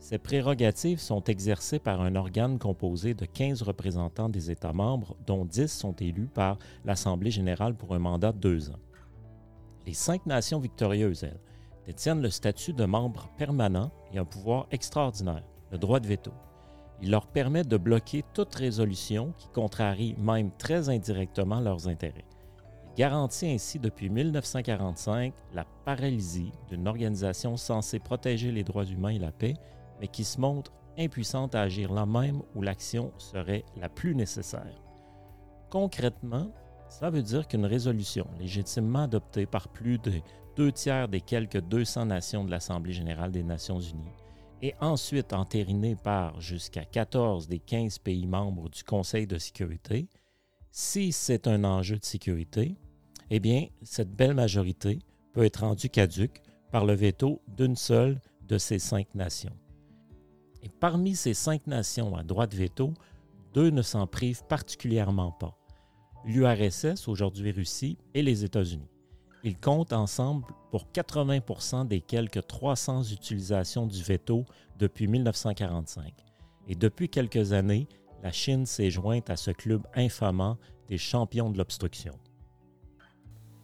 Ces 0.00 0.18
prérogatives 0.18 1.00
sont 1.00 1.24
exercées 1.24 1.78
par 1.78 2.02
un 2.02 2.14
organe 2.14 2.58
composé 2.58 3.14
de 3.14 3.24
15 3.24 3.62
représentants 3.62 4.28
des 4.28 4.50
États 4.50 4.74
membres, 4.74 5.16
dont 5.26 5.46
10 5.46 5.72
sont 5.72 5.94
élus 5.94 6.28
par 6.28 6.58
l'Assemblée 6.84 7.30
générale 7.30 7.74
pour 7.74 7.94
un 7.94 8.00
mandat 8.00 8.32
de 8.32 8.38
deux 8.38 8.68
ans. 8.68 8.80
Les 9.86 9.94
cinq 9.94 10.26
nations 10.26 10.60
victorieuses, 10.60 11.24
elles, 11.24 11.40
détiennent 11.86 12.20
le 12.20 12.28
statut 12.28 12.74
de 12.74 12.84
membre 12.84 13.30
permanent 13.38 13.90
et 14.12 14.18
un 14.18 14.26
pouvoir 14.26 14.66
extraordinaire, 14.70 15.42
le 15.72 15.78
droit 15.78 16.00
de 16.00 16.06
veto. 16.06 16.30
Il 17.02 17.10
leur 17.10 17.26
permet 17.26 17.64
de 17.64 17.76
bloquer 17.76 18.24
toute 18.32 18.54
résolution 18.54 19.32
qui 19.36 19.48
contrarie 19.48 20.14
même 20.18 20.50
très 20.58 20.88
indirectement 20.88 21.60
leurs 21.60 21.88
intérêts. 21.88 22.24
Il 22.86 22.98
garantit 22.98 23.48
ainsi 23.48 23.78
depuis 23.78 24.08
1945 24.08 25.34
la 25.52 25.64
paralysie 25.84 26.52
d'une 26.68 26.86
organisation 26.86 27.56
censée 27.56 27.98
protéger 27.98 28.52
les 28.52 28.64
droits 28.64 28.84
humains 28.84 29.10
et 29.10 29.18
la 29.18 29.32
paix, 29.32 29.54
mais 30.00 30.08
qui 30.08 30.24
se 30.24 30.40
montre 30.40 30.72
impuissante 30.96 31.54
à 31.54 31.62
agir 31.62 31.92
là 31.92 32.06
même 32.06 32.40
où 32.54 32.62
l'action 32.62 33.12
serait 33.18 33.64
la 33.76 33.88
plus 33.88 34.14
nécessaire. 34.14 34.80
Concrètement, 35.70 36.52
cela 36.88 37.10
veut 37.10 37.22
dire 37.22 37.48
qu'une 37.48 37.66
résolution 37.66 38.26
légitimement 38.38 39.02
adoptée 39.02 39.46
par 39.46 39.68
plus 39.68 39.98
de 39.98 40.12
deux 40.56 40.70
tiers 40.70 41.08
des 41.08 41.20
quelques 41.20 41.60
200 41.60 42.06
nations 42.06 42.44
de 42.44 42.50
l'Assemblée 42.50 42.92
générale 42.92 43.32
des 43.32 43.42
Nations 43.42 43.80
unies 43.80 44.23
et 44.64 44.74
ensuite 44.80 45.34
entérinée 45.34 45.94
par 45.94 46.40
jusqu'à 46.40 46.86
14 46.86 47.48
des 47.48 47.58
15 47.58 47.98
pays 47.98 48.26
membres 48.26 48.70
du 48.70 48.82
Conseil 48.82 49.26
de 49.26 49.36
sécurité, 49.36 50.08
si 50.70 51.12
c'est 51.12 51.46
un 51.46 51.64
enjeu 51.64 51.98
de 51.98 52.04
sécurité, 52.04 52.74
eh 53.28 53.40
bien, 53.40 53.66
cette 53.82 54.16
belle 54.16 54.32
majorité 54.32 55.00
peut 55.34 55.44
être 55.44 55.60
rendue 55.60 55.90
caduque 55.90 56.40
par 56.72 56.86
le 56.86 56.94
veto 56.94 57.42
d'une 57.46 57.76
seule 57.76 58.22
de 58.48 58.56
ces 58.56 58.78
cinq 58.78 59.14
nations. 59.14 59.54
Et 60.62 60.70
parmi 60.70 61.14
ces 61.14 61.34
cinq 61.34 61.66
nations 61.66 62.16
à 62.16 62.22
droit 62.22 62.46
de 62.46 62.56
veto, 62.56 62.94
deux 63.52 63.68
ne 63.68 63.82
s'en 63.82 64.06
privent 64.06 64.44
particulièrement 64.44 65.32
pas. 65.32 65.58
L'URSS, 66.24 67.06
aujourd'hui 67.06 67.50
Russie, 67.50 67.98
et 68.14 68.22
les 68.22 68.44
États-Unis. 68.44 68.93
Ils 69.46 69.58
comptent 69.58 69.92
ensemble 69.92 70.46
pour 70.70 70.86
80% 70.94 71.86
des 71.86 72.00
quelques 72.00 72.46
300 72.46 73.02
utilisations 73.04 73.86
du 73.86 74.02
veto 74.02 74.46
depuis 74.78 75.06
1945. 75.06 76.14
Et 76.66 76.74
depuis 76.74 77.10
quelques 77.10 77.52
années, 77.52 77.86
la 78.22 78.32
Chine 78.32 78.64
s'est 78.64 78.90
jointe 78.90 79.28
à 79.28 79.36
ce 79.36 79.50
club 79.50 79.86
infamant 79.94 80.56
des 80.88 80.96
champions 80.96 81.50
de 81.50 81.58
l'obstruction. 81.58 82.14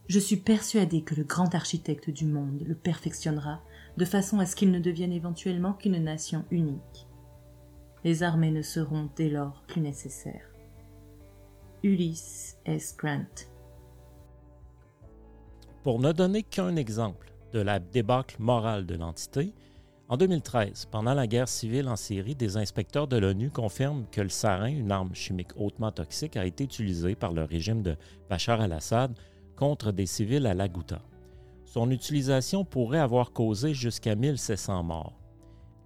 Je 0.09 0.19
suis 0.19 0.37
persuadé 0.37 1.03
que 1.03 1.15
le 1.15 1.25
grand 1.25 1.55
architecte 1.55 2.11
du 2.11 2.27
monde 2.27 2.63
le 2.67 2.75
perfectionnera 2.75 3.63
de 3.97 4.05
façon 4.05 4.39
à 4.39 4.45
ce 4.45 4.57
qu'il 4.57 4.73
ne 4.73 4.81
devienne 4.81 5.13
éventuellement 5.13 5.73
qu'une 5.73 6.03
nation 6.03 6.45
unique. 6.51 7.07
Les 8.05 8.23
armées 8.23 8.51
ne 8.51 8.63
seront 8.63 9.09
dès 9.17 9.31
lors 9.31 9.63
plus 9.67 9.81
nécessaires. 9.81 10.53
Ulysse 11.83 12.59
S. 12.67 12.95
Grant 12.99 13.50
pour 15.83 15.99
ne 15.99 16.13
donner 16.13 16.43
qu'un 16.43 16.77
exemple 16.77 17.33
de 17.53 17.61
la 17.61 17.79
débâcle 17.79 18.37
morale 18.39 18.87
de 18.87 18.95
l'entité, 18.95 19.55
en 20.09 20.17
2013, 20.17 20.89
pendant 20.91 21.15
la 21.15 21.29
guerre 21.29 21.49
civile 21.49 21.89
en 21.89 21.95
Syrie, 21.95 22.35
des 22.35 22.57
inspecteurs 22.57 23.07
de 23.07 23.17
l'ONU 23.17 23.51
confirment 23.51 24.07
que 24.11 24.21
le 24.21 24.29
sarin, 24.29 24.67
une 24.67 24.91
arme 24.91 25.15
chimique 25.15 25.57
hautement 25.57 25.93
toxique, 25.93 26.37
a 26.37 26.47
été 26.47 26.65
utilisé 26.65 27.15
par 27.15 27.33
le 27.33 27.45
régime 27.45 27.83
de 27.83 27.97
Bachar 28.29 28.61
al-Assad 28.61 29.17
contre 29.55 29.93
des 29.93 30.07
civils 30.07 30.47
à 30.47 30.55
la 30.55 30.69
Ghouta. 30.69 31.01
Son 31.65 31.93
utilisation 31.93 32.65
pourrait 32.65 32.99
avoir 32.99 33.33
causé 33.33 33.73
jusqu'à 33.73 34.17
1700 34.17 34.83
morts. 34.83 35.13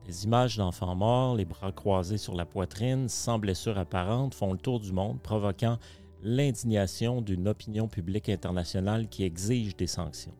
Des 0.06 0.24
images 0.24 0.56
d'enfants 0.56 0.94
morts, 0.94 1.36
les 1.36 1.44
bras 1.44 1.72
croisés 1.72 2.16
sur 2.16 2.34
la 2.34 2.46
poitrine, 2.46 3.10
sans 3.10 3.38
blessure 3.38 3.76
apparente, 3.76 4.34
font 4.34 4.52
le 4.52 4.58
tour 4.58 4.80
du 4.80 4.92
monde, 4.92 5.20
provoquant 5.20 5.78
l'indignation 6.24 7.20
d'une 7.20 7.46
opinion 7.48 7.86
publique 7.86 8.30
internationale 8.30 9.08
qui 9.08 9.24
exige 9.24 9.76
des 9.76 9.86
sanctions. 9.86 10.34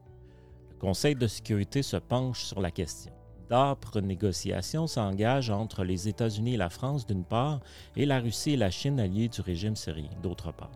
Le 0.71 0.77
Conseil 0.79 1.15
de 1.15 1.27
sécurité 1.27 1.83
se 1.83 1.99
penche 1.99 2.43
sur 2.43 2.63
la 2.63 2.71
question. 2.71 3.13
D'âpres 3.51 4.01
négociations 4.01 4.87
s'engagent 4.87 5.51
entre 5.51 5.85
les 5.85 6.09
États-Unis 6.09 6.55
et 6.55 6.57
la 6.57 6.71
France 6.71 7.07
d'une 7.07 7.25
part 7.25 7.61
et 7.97 8.07
la 8.07 8.19
Russie 8.19 8.53
et 8.53 8.57
la 8.57 8.71
Chine 8.71 8.99
alliées 8.99 9.29
du 9.29 9.43
régime 9.43 9.77
syrien 9.77 10.09
d'autre 10.23 10.53
part. 10.53 10.73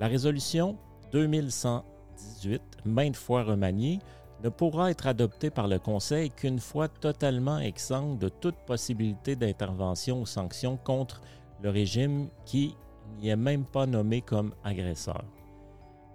La 0.00 0.08
résolution 0.08 0.76
2118, 1.12 2.60
maintes 2.84 3.16
fois 3.16 3.44
remaniée, 3.44 4.00
ne 4.42 4.48
pourra 4.48 4.90
être 4.90 5.06
adoptée 5.06 5.50
par 5.50 5.68
le 5.68 5.78
Conseil 5.78 6.30
qu'une 6.30 6.58
fois 6.58 6.88
totalement 6.88 7.60
exempte 7.60 8.20
de 8.20 8.28
toute 8.28 8.56
possibilité 8.66 9.36
d'intervention 9.36 10.20
ou 10.20 10.26
sanction 10.26 10.76
contre 10.76 11.20
le 11.62 11.70
régime 11.70 12.28
qui 12.44 12.74
n'y 13.18 13.28
est 13.28 13.36
même 13.36 13.64
pas 13.64 13.86
nommé 13.86 14.20
comme 14.20 14.54
agresseur. 14.64 15.24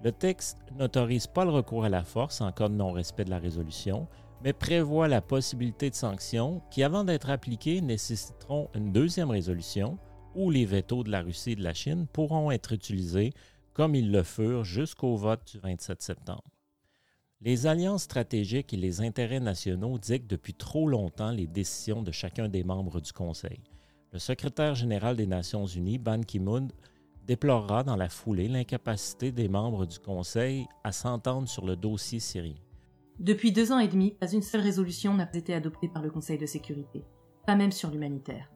Le 0.03 0.12
texte 0.12 0.57
n'autorise 0.77 1.27
pas 1.27 1.45
le 1.45 1.51
recours 1.51 1.85
à 1.85 1.89
la 1.89 2.03
force 2.03 2.41
en 2.41 2.51
cas 2.51 2.67
de 2.67 2.73
non-respect 2.73 3.25
de 3.25 3.29
la 3.29 3.39
résolution, 3.39 4.07
mais 4.43 4.51
prévoit 4.51 5.07
la 5.07 5.21
possibilité 5.21 5.89
de 5.89 5.95
sanctions 5.95 6.62
qui, 6.69 6.83
avant 6.83 7.05
d'être 7.05 7.29
appliquées, 7.29 7.79
nécessiteront 7.79 8.69
une 8.75 8.91
deuxième 8.91 9.29
résolution 9.31 9.97
où 10.35 10.51
les 10.51 10.65
vétos 10.65 11.03
de 11.03 11.12
la 11.12 11.21
Russie 11.21 11.51
et 11.51 11.55
de 11.55 11.63
la 11.63 11.73
Chine 11.73 12.07
pourront 12.12 12.51
être 12.51 12.73
utilisés 12.73 13.33
comme 13.73 13.95
ils 13.95 14.12
le 14.12 14.23
furent 14.23 14.65
jusqu'au 14.65 15.15
vote 15.15 15.47
du 15.51 15.59
27 15.59 16.01
septembre. 16.01 16.43
Les 17.41 17.67
alliances 17.67 18.03
stratégiques 18.03 18.73
et 18.73 18.77
les 18.77 19.01
intérêts 19.01 19.39
nationaux 19.39 19.97
dictent 19.97 20.29
depuis 20.29 20.53
trop 20.53 20.88
longtemps 20.88 21.31
les 21.31 21.47
décisions 21.47 22.01
de 22.01 22.12
chacun 22.12 22.47
des 22.47 22.63
membres 22.63 23.01
du 23.01 23.12
Conseil. 23.12 23.59
Le 24.13 24.20
secrétaire 24.20 24.75
général 24.75 25.15
des 25.15 25.25
Nations 25.25 25.65
unies, 25.65 25.98
Ban 25.98 26.22
Ki-moon, 26.22 26.67
déplorera 27.25 27.84
dans 27.84 27.96
la 27.96 28.10
foulée 28.10 28.48
l'incapacité 28.48 29.32
des 29.32 29.48
membres 29.48 29.88
du 29.88 29.98
Conseil 29.98 30.67
à 30.84 30.91
s'entendre 30.91 31.48
sur 31.48 31.65
le 31.65 31.75
dossier 31.75 32.20
syrien. 32.20 32.53
Depuis 33.17 33.51
deux 33.51 33.72
ans 33.72 33.79
et 33.79 33.88
demi, 33.88 34.12
pas 34.12 34.32
une 34.32 34.43
seule 34.43 34.62
résolution 34.62 35.15
n'a 35.15 35.27
été 35.34 35.55
adoptée 35.55 35.88
par 35.88 36.03
le 36.03 36.12
Conseil 36.12 36.38
de 36.38 36.46
sécurité, 36.46 37.03
pas 37.48 37.55
même 37.55 37.72
sur 37.72 37.89
l'humanitaire. 37.89 38.51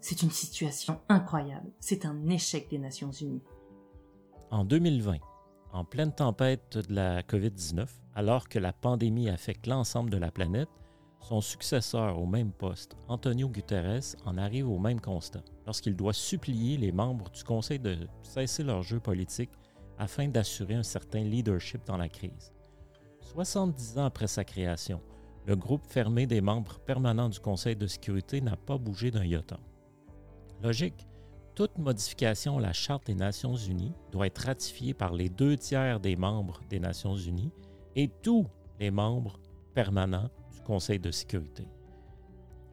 C'est 0.00 0.22
une 0.22 0.30
situation 0.32 1.00
incroyable, 1.08 1.70
c'est 1.78 2.04
un 2.04 2.28
échec 2.28 2.68
des 2.68 2.78
Nations 2.78 3.12
Unies. 3.12 3.44
En 4.50 4.64
2020, 4.64 5.18
en 5.72 5.84
pleine 5.84 6.12
tempête 6.12 6.78
de 6.78 6.94
la 6.94 7.22
COVID-19, 7.22 7.86
alors 8.16 8.48
que 8.48 8.58
la 8.58 8.72
pandémie 8.72 9.28
affecte 9.28 9.68
l'ensemble 9.68 10.10
de 10.10 10.18
la 10.18 10.32
planète, 10.32 10.68
son 11.20 11.40
successeur 11.40 12.18
au 12.18 12.26
même 12.26 12.52
poste, 12.52 12.96
Antonio 13.08 13.48
Guterres, 13.48 14.14
en 14.24 14.38
arrive 14.38 14.68
au 14.68 14.78
même 14.78 15.00
constat 15.00 15.42
lorsqu'il 15.66 15.96
doit 15.96 16.12
supplier 16.12 16.76
les 16.76 16.92
membres 16.92 17.30
du 17.30 17.42
Conseil 17.42 17.78
de 17.78 17.96
cesser 18.22 18.62
leur 18.62 18.82
jeu 18.82 19.00
politique 19.00 19.50
afin 19.98 20.28
d'assurer 20.28 20.74
un 20.74 20.82
certain 20.82 21.22
leadership 21.22 21.84
dans 21.86 21.96
la 21.96 22.08
crise. 22.08 22.52
70 23.20 23.98
ans 23.98 24.04
après 24.04 24.28
sa 24.28 24.44
création, 24.44 25.00
le 25.46 25.56
groupe 25.56 25.86
fermé 25.86 26.26
des 26.26 26.40
membres 26.40 26.78
permanents 26.80 27.28
du 27.28 27.40
Conseil 27.40 27.76
de 27.76 27.86
sécurité 27.86 28.40
n'a 28.40 28.56
pas 28.56 28.78
bougé 28.78 29.10
d'un 29.10 29.24
iota. 29.24 29.58
Logique, 30.62 31.06
toute 31.54 31.78
modification 31.78 32.58
à 32.58 32.60
la 32.60 32.72
Charte 32.72 33.06
des 33.06 33.14
Nations 33.14 33.56
unies 33.56 33.94
doit 34.12 34.26
être 34.26 34.46
ratifiée 34.46 34.94
par 34.94 35.12
les 35.12 35.28
deux 35.28 35.56
tiers 35.56 36.00
des 36.00 36.16
membres 36.16 36.60
des 36.68 36.78
Nations 36.78 37.16
unies 37.16 37.52
et 37.94 38.08
tous 38.22 38.46
les 38.78 38.90
membres 38.90 39.40
permanents 39.74 40.28
Conseil 40.60 40.98
de 40.98 41.10
sécurité. 41.10 41.66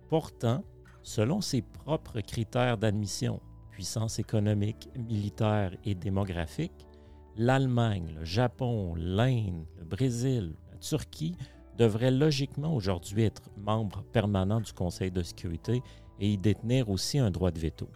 Pourtant, 0.09 0.63
selon 1.01 1.41
ses 1.41 1.61
propres 1.61 2.21
critères 2.21 2.77
d'admission, 2.77 3.41
puissance 3.71 4.19
économique, 4.19 4.89
militaire 4.95 5.75
et 5.83 5.95
démographique, 5.95 6.87
l'Allemagne, 7.35 8.13
le 8.15 8.23
Japon, 8.23 8.93
l'Inde, 8.95 9.65
le 9.77 9.85
Brésil, 9.85 10.55
la 10.71 10.77
Turquie 10.77 11.35
devraient 11.77 12.11
logiquement 12.11 12.75
aujourd'hui 12.75 13.23
être 13.23 13.49
membres 13.57 14.03
permanents 14.11 14.61
du 14.61 14.73
Conseil 14.73 15.11
de 15.11 15.23
sécurité 15.23 15.81
et 16.19 16.33
y 16.33 16.37
détenir 16.37 16.89
aussi 16.89 17.17
un 17.17 17.31
droit 17.31 17.51
de 17.51 17.59
veto. 17.59 17.89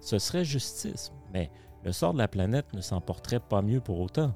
Ce 0.00 0.18
serait 0.18 0.44
justice, 0.44 1.12
mais 1.32 1.50
le 1.84 1.92
sort 1.92 2.12
de 2.12 2.18
la 2.18 2.28
planète 2.28 2.72
ne 2.74 2.80
s'en 2.80 3.00
porterait 3.00 3.40
pas 3.40 3.62
mieux 3.62 3.80
pour 3.80 4.00
autant. 4.00 4.34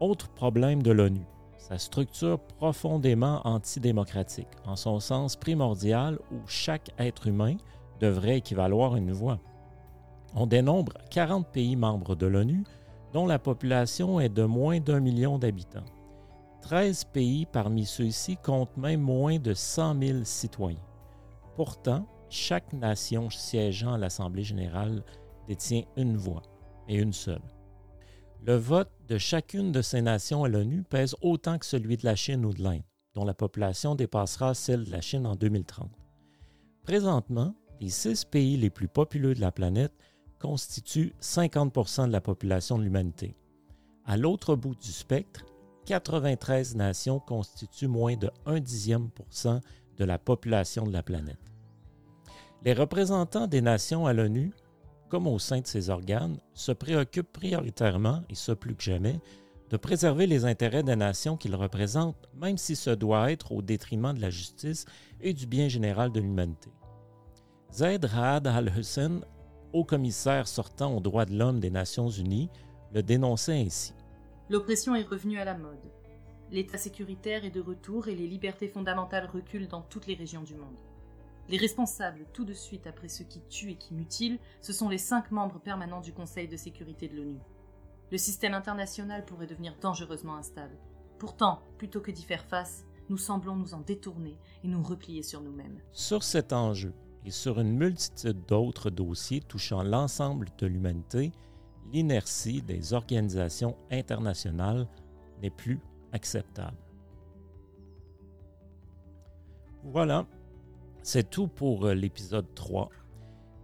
Autre 0.00 0.28
problème 0.30 0.82
de 0.82 0.90
l'ONU, 0.90 1.24
sa 1.66 1.78
structure 1.78 2.38
profondément 2.38 3.40
antidémocratique, 3.46 4.48
en 4.66 4.76
son 4.76 5.00
sens 5.00 5.34
primordial 5.34 6.18
où 6.30 6.46
chaque 6.46 6.90
être 6.98 7.26
humain 7.26 7.56
devrait 8.00 8.36
équivaloir 8.36 8.96
une 8.96 9.12
voix. 9.12 9.38
On 10.34 10.46
dénombre 10.46 10.92
40 11.10 11.48
pays 11.48 11.76
membres 11.76 12.16
de 12.16 12.26
l'ONU 12.26 12.64
dont 13.14 13.26
la 13.26 13.38
population 13.38 14.20
est 14.20 14.28
de 14.28 14.42
moins 14.42 14.78
d'un 14.78 15.00
million 15.00 15.38
d'habitants. 15.38 15.86
13 16.60 17.04
pays 17.04 17.46
parmi 17.46 17.86
ceux-ci 17.86 18.36
comptent 18.36 18.76
même 18.76 19.00
moins 19.00 19.38
de 19.38 19.54
100 19.54 19.98
000 20.02 20.18
citoyens. 20.24 20.76
Pourtant, 21.56 22.06
chaque 22.28 22.74
nation 22.74 23.30
siégeant 23.30 23.94
à 23.94 23.98
l'Assemblée 23.98 24.44
générale 24.44 25.02
détient 25.46 25.84
une 25.96 26.18
voix, 26.18 26.42
et 26.88 26.96
une 26.96 27.14
seule. 27.14 27.40
Le 28.46 28.56
vote 28.56 28.90
de 29.08 29.16
chacune 29.16 29.72
de 29.72 29.80
ces 29.80 30.02
nations 30.02 30.44
à 30.44 30.48
l'ONU 30.48 30.82
pèse 30.82 31.16
autant 31.22 31.58
que 31.58 31.64
celui 31.64 31.96
de 31.96 32.04
la 32.04 32.14
Chine 32.14 32.44
ou 32.44 32.52
de 32.52 32.62
l'Inde, 32.62 32.82
dont 33.14 33.24
la 33.24 33.32
population 33.32 33.94
dépassera 33.94 34.52
celle 34.52 34.84
de 34.84 34.90
la 34.90 35.00
Chine 35.00 35.26
en 35.26 35.34
2030. 35.34 35.90
Présentement, 36.82 37.54
les 37.80 37.88
six 37.88 38.26
pays 38.26 38.58
les 38.58 38.68
plus 38.68 38.86
populeux 38.86 39.34
de 39.34 39.40
la 39.40 39.50
planète 39.50 39.94
constituent 40.38 41.14
50% 41.22 42.06
de 42.08 42.12
la 42.12 42.20
population 42.20 42.76
de 42.76 42.82
l'humanité. 42.82 43.34
À 44.04 44.18
l'autre 44.18 44.56
bout 44.56 44.74
du 44.74 44.92
spectre, 44.92 45.46
93 45.86 46.76
nations 46.76 47.20
constituent 47.20 47.88
moins 47.88 48.16
de 48.16 48.30
1 48.44 48.60
dixième 48.60 49.08
de 49.96 50.04
la 50.04 50.18
population 50.18 50.84
de 50.84 50.92
la 50.92 51.02
planète. 51.02 51.40
Les 52.62 52.74
représentants 52.74 53.46
des 53.46 53.62
nations 53.62 54.04
à 54.04 54.12
l'ONU, 54.12 54.52
comme 55.14 55.28
au 55.28 55.38
sein 55.38 55.60
de 55.60 55.66
ces 55.68 55.90
organes, 55.90 56.40
se 56.54 56.72
préoccupent 56.72 57.32
prioritairement, 57.32 58.22
et 58.28 58.34
ce 58.34 58.50
plus 58.50 58.74
que 58.74 58.82
jamais, 58.82 59.20
de 59.70 59.76
préserver 59.76 60.26
les 60.26 60.44
intérêts 60.44 60.82
des 60.82 60.96
nations 60.96 61.36
qu'ils 61.36 61.54
représentent, 61.54 62.28
même 62.34 62.58
si 62.58 62.74
ce 62.74 62.90
doit 62.90 63.30
être 63.30 63.52
au 63.52 63.62
détriment 63.62 64.12
de 64.12 64.20
la 64.20 64.30
justice 64.30 64.86
et 65.20 65.32
du 65.32 65.46
bien 65.46 65.68
général 65.68 66.10
de 66.10 66.18
l'humanité. 66.18 66.68
Zaid 67.72 68.04
Raad 68.04 68.48
al-Hussein, 68.48 69.20
haut 69.72 69.84
commissaire 69.84 70.48
sortant 70.48 70.96
aux 70.96 71.00
droits 71.00 71.26
de 71.26 71.38
l'homme 71.38 71.60
des 71.60 71.70
Nations 71.70 72.08
Unies, 72.08 72.50
le 72.92 73.04
dénonçait 73.04 73.62
ainsi. 73.64 73.94
L'oppression 74.50 74.96
est 74.96 75.06
revenue 75.06 75.38
à 75.38 75.44
la 75.44 75.56
mode. 75.56 75.92
L'état 76.50 76.76
sécuritaire 76.76 77.44
est 77.44 77.54
de 77.54 77.60
retour 77.60 78.08
et 78.08 78.16
les 78.16 78.26
libertés 78.26 78.66
fondamentales 78.66 79.30
reculent 79.32 79.68
dans 79.68 79.82
toutes 79.82 80.08
les 80.08 80.16
régions 80.16 80.42
du 80.42 80.56
monde. 80.56 80.74
Les 81.48 81.58
responsables, 81.58 82.24
tout 82.32 82.44
de 82.44 82.54
suite 82.54 82.86
après 82.86 83.08
ceux 83.08 83.24
qui 83.24 83.40
tuent 83.42 83.72
et 83.72 83.76
qui 83.76 83.92
mutilent, 83.94 84.38
ce 84.62 84.72
sont 84.72 84.88
les 84.88 84.98
cinq 84.98 85.30
membres 85.30 85.60
permanents 85.60 86.00
du 86.00 86.12
Conseil 86.12 86.48
de 86.48 86.56
sécurité 86.56 87.06
de 87.06 87.16
l'ONU. 87.16 87.38
Le 88.10 88.18
système 88.18 88.54
international 88.54 89.24
pourrait 89.26 89.46
devenir 89.46 89.76
dangereusement 89.80 90.36
instable. 90.36 90.76
Pourtant, 91.18 91.60
plutôt 91.76 92.00
que 92.00 92.10
d'y 92.10 92.22
faire 92.22 92.44
face, 92.44 92.86
nous 93.10 93.18
semblons 93.18 93.56
nous 93.56 93.74
en 93.74 93.80
détourner 93.80 94.38
et 94.62 94.68
nous 94.68 94.82
replier 94.82 95.22
sur 95.22 95.42
nous-mêmes. 95.42 95.78
Sur 95.92 96.22
cet 96.22 96.52
enjeu 96.52 96.94
et 97.26 97.30
sur 97.30 97.60
une 97.60 97.76
multitude 97.76 98.46
d'autres 98.46 98.90
dossiers 98.90 99.40
touchant 99.40 99.82
l'ensemble 99.82 100.48
de 100.58 100.66
l'humanité, 100.66 101.32
l'inertie 101.92 102.62
des 102.62 102.94
organisations 102.94 103.76
internationales 103.90 104.88
n'est 105.42 105.50
plus 105.50 105.80
acceptable. 106.12 106.76
Voilà, 109.82 110.26
c'est 111.04 111.28
tout 111.28 111.48
pour 111.48 111.84
euh, 111.84 111.94
l'épisode 111.94 112.54
3. 112.54 112.88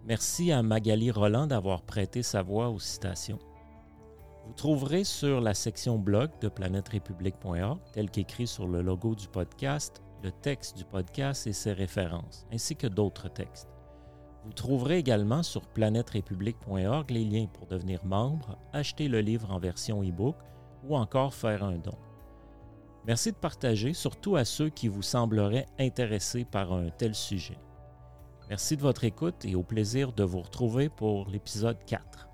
Merci 0.04 0.52
à 0.52 0.62
Magali 0.62 1.10
Roland 1.10 1.46
d'avoir 1.46 1.80
prêté 1.82 2.22
sa 2.22 2.42
voix 2.42 2.68
aux 2.68 2.78
citations. 2.78 3.38
Vous 4.46 4.52
trouverez 4.52 5.04
sur 5.04 5.40
la 5.40 5.54
section 5.54 5.98
blog 5.98 6.30
de 6.42 6.48
planèterépublique.org, 6.48 7.80
tel 7.94 8.10
qu'écrit 8.10 8.46
sur 8.46 8.68
le 8.68 8.82
logo 8.82 9.14
du 9.14 9.26
podcast, 9.26 10.02
le 10.22 10.30
texte 10.30 10.76
du 10.76 10.84
podcast 10.84 11.46
et 11.46 11.54
ses 11.54 11.72
références, 11.72 12.46
ainsi 12.52 12.76
que 12.76 12.86
d'autres 12.86 13.30
textes. 13.30 13.70
Vous 14.44 14.52
trouverez 14.52 14.98
également 14.98 15.42
sur 15.42 15.66
planèterépublique.org 15.66 17.10
les 17.10 17.24
liens 17.24 17.46
pour 17.46 17.66
devenir 17.66 18.04
membre, 18.04 18.58
acheter 18.74 19.08
le 19.08 19.20
livre 19.20 19.50
en 19.50 19.58
version 19.58 20.02
e-book 20.02 20.36
ou 20.86 20.94
encore 20.94 21.32
faire 21.32 21.64
un 21.64 21.78
don. 21.78 21.96
Merci 23.06 23.32
de 23.32 23.36
partager, 23.36 23.94
surtout 23.94 24.36
à 24.36 24.44
ceux 24.44 24.68
qui 24.68 24.88
vous 24.88 25.02
sembleraient 25.02 25.66
intéressés 25.78 26.44
par 26.44 26.72
un 26.72 26.90
tel 26.90 27.14
sujet. 27.14 27.58
Merci 28.48 28.76
de 28.76 28.82
votre 28.82 29.04
écoute 29.04 29.44
et 29.44 29.54
au 29.54 29.62
plaisir 29.62 30.12
de 30.12 30.24
vous 30.24 30.40
retrouver 30.40 30.88
pour 30.88 31.28
l'épisode 31.28 31.78
4. 31.86 32.29